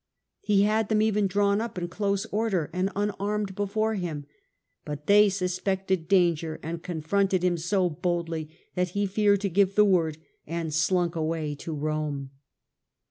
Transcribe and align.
He 0.39 0.63
had 0.63 0.89
them 0.89 0.99
even 1.03 1.27
drawn 1.27 1.61
up 1.61 1.77
in 1.77 1.87
close 1.87 2.25
order 2.31 2.71
and 2.73 2.89
unarmed 2.95 3.53
before 3.53 3.93
him, 3.93 4.25
but 4.83 5.05
they 5.05 5.29
suspected 5.29 6.07
danger 6.07 6.59
and 6.63 6.81
confronted 6.81 7.43
him 7.43 7.55
so 7.55 7.87
boldly 7.87 8.49
that 8.73 8.89
he 8.97 9.05
feared 9.05 9.41
to 9.41 9.47
give 9.49 9.75
the 9.75 9.85
word 9.85 10.17
and 10.47 10.73
slunk 10.73 11.15
away 11.15 11.53
to 11.53 11.71
Rome. 11.75 12.31